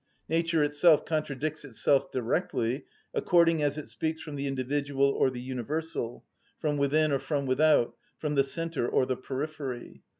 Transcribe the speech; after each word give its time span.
Nature 0.27 0.63
itself 0.63 1.05
contradicts 1.05 1.63
itself 1.63 2.11
directly, 2.11 2.85
according 3.13 3.61
as 3.61 3.77
it 3.77 3.87
speaks 3.87 4.19
from 4.19 4.35
the 4.35 4.47
individual 4.47 5.11
or 5.11 5.29
the 5.29 5.39
universal, 5.39 6.25
from 6.57 6.75
within 6.75 7.11
or 7.11 7.19
from 7.19 7.45
without, 7.45 7.93
from 8.17 8.33
the 8.33 8.43
centre 8.43 8.89
or 8.89 9.05
the 9.05 9.15
periphery. 9.15 10.01